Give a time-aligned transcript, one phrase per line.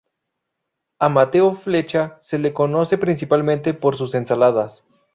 [0.97, 4.83] A Mateo Flecha se le conoce principalmente por sus ensaladas.